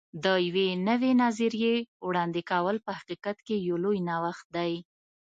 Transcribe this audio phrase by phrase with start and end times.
[0.23, 1.75] د یوې نوې نظریې
[2.07, 4.73] وړاندې کول په حقیقت کې یو لوی نوښت دی.